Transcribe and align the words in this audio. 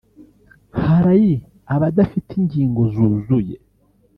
hari 0.83 1.29
abadafite 1.73 2.31
ingingo 2.41 2.81
zuzuye 2.93 3.55